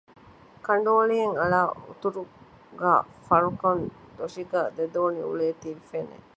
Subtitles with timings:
[0.65, 3.83] ކަނޑު އޮޅިއެއް އަޅައި އުތުރުގައި ފަރުކަން
[4.17, 6.17] ދޮށުގައި ދެ ދޯނި އުޅޭތީ ފެނެ